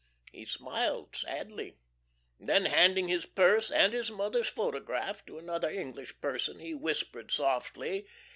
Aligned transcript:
He 0.31 0.45
smiled 0.45 1.15
sadly 1.15 1.77
then 2.39 2.65
handing 2.65 3.07
his 3.07 3.27
purse 3.27 3.69
and 3.69 3.93
his 3.93 4.09
mother's 4.09 4.47
photograph 4.49 5.23
to 5.27 5.37
another 5.37 5.69
English 5.69 6.19
person, 6.19 6.57
he 6.57 6.73
whispered 6.73 7.29
softly. 7.31 8.07